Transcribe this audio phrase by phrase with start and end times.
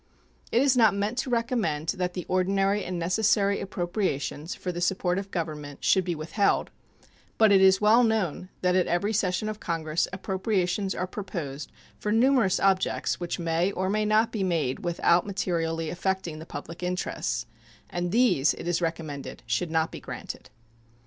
[0.51, 5.19] It is not meant to recommend that the ordinary and necessary appropriations for the support
[5.19, 6.71] of Government should be withheld;
[7.37, 12.11] but it is well known that at every session of Congress appropriations are proposed for
[12.11, 17.45] numerous objects which may or may not be made without materially affecting the public interests,
[17.87, 20.49] and these it is recommended should not be granted.